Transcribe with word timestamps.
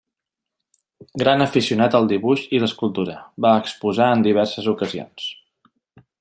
Gran 1.23 1.43
aficionat 1.45 1.97
al 1.99 2.09
dibuix 2.13 2.47
i 2.59 2.61
l'escultura, 2.63 3.19
va 3.47 3.55
exposar 3.65 4.09
en 4.17 4.25
diverses 4.31 4.71
ocasions. 4.75 5.29